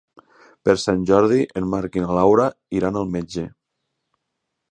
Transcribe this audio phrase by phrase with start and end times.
[0.67, 2.47] Per Sant Jordi en Marc i na Laura
[2.79, 3.47] iran al metge.